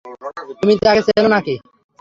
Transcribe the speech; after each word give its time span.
তুমি 0.59 0.73
তাকে 0.79 1.01
চেন 1.07 1.25
নাকি? 1.33 1.55